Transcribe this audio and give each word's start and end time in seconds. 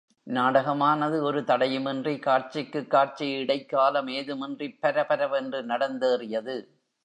நாடகமானது 0.27 1.23
ஒரு 1.23 1.41
தடையுமின்றி, 1.41 2.19
காட்சிக்குக் 2.19 2.89
காட்சி 2.89 3.31
இடைக்காலம் 3.31 4.07
ஏதுமின்றிப் 4.07 4.79
பரபரவென்று 4.81 5.61
நடந்தேறியது. 5.65 6.57